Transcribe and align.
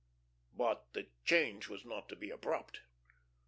But 0.55 0.93
the 0.93 1.09
change 1.25 1.69
was 1.69 1.85
not 1.85 2.09
to 2.09 2.15
be 2.15 2.31
abrupt. 2.31 2.81